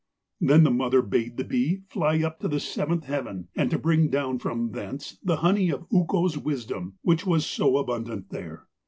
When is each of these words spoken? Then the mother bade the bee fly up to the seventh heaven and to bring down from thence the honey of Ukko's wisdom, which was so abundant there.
Then 0.39 0.63
the 0.63 0.71
mother 0.71 1.03
bade 1.03 1.37
the 1.37 1.43
bee 1.43 1.81
fly 1.87 2.23
up 2.23 2.39
to 2.39 2.47
the 2.47 2.59
seventh 2.59 3.03
heaven 3.03 3.49
and 3.55 3.69
to 3.69 3.77
bring 3.77 4.09
down 4.09 4.39
from 4.39 4.71
thence 4.71 5.19
the 5.23 5.37
honey 5.45 5.69
of 5.69 5.85
Ukko's 5.93 6.39
wisdom, 6.39 6.97
which 7.03 7.23
was 7.27 7.45
so 7.45 7.77
abundant 7.77 8.31
there. 8.31 8.65